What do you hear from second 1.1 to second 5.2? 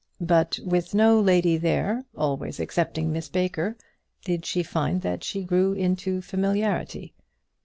lady there, always excepting Miss Baker, did she find